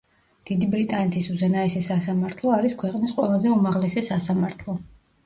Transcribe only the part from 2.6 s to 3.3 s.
ქვეყნის